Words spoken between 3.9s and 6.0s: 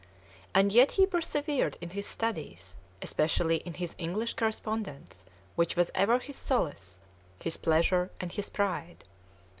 English correspondence, which was